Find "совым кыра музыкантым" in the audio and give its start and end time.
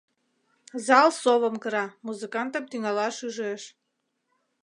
1.21-2.63